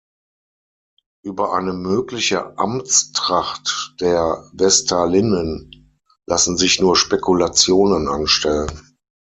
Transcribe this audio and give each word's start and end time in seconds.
Über 1.23 1.53
eine 1.53 1.73
mögliche 1.73 2.57
Amtstracht 2.57 3.93
der 4.01 4.49
Vestalinnen 4.51 5.99
lassen 6.27 6.57
sich 6.57 6.79
nur 6.81 6.95
Spekulationen 6.95 8.07
anstellen. 8.07 8.97